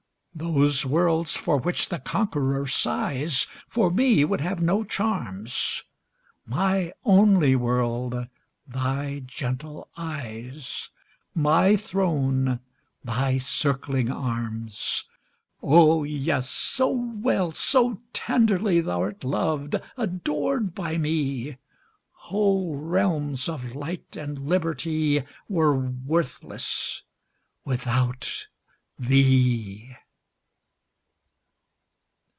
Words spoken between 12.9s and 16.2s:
thy circling arms! Oh,